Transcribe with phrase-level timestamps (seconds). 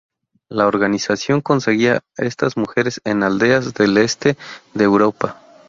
[0.49, 4.35] La organización conseguía estas mujeres en aldeas del Este
[4.73, 5.39] de Europa.